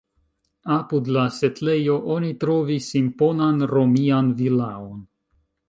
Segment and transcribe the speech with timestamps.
[0.75, 5.09] Apud la setlejo oni trovis imponan romian vilaon.